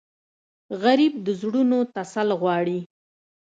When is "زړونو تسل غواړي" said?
1.41-2.79